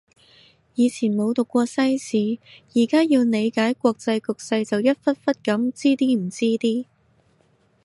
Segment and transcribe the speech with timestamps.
[0.73, 2.39] 以前冇讀過西史，
[2.73, 6.85] 而家要理解國際局勢就一忽忽噉知啲唔知啲